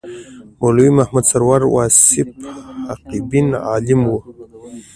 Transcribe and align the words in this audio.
مولوي 0.59 0.89
محمد 0.97 1.25
سرور 1.31 1.61
واصف 1.75 2.27
حقبین 2.89 3.47
عالم 3.67 4.01
و. 4.05 4.13